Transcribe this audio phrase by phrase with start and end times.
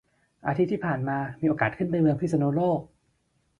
[0.47, 2.79] อาทิตย์ที่ผ่านมามีโอกาสขึ้นไปเมืองพิษณุโลก